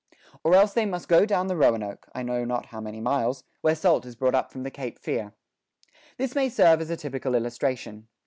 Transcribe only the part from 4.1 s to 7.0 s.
brought up from the Cape Fear."[17:3] This may serve as a